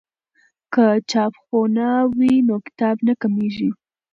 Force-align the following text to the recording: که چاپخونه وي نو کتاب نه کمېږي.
که 0.73 0.85
چاپخونه 1.09 1.87
وي 2.17 2.33
نو 2.47 2.55
کتاب 2.65 2.97
نه 3.07 3.13
کمېږي. 3.21 3.69